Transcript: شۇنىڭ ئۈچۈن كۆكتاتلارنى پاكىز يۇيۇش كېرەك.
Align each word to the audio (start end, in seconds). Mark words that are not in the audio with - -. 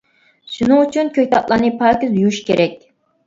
شۇنىڭ 0.53 0.79
ئۈچۈن 0.85 1.11
كۆكتاتلارنى 1.17 1.69
پاكىز 1.83 2.17
يۇيۇش 2.21 2.39
كېرەك. 2.49 2.81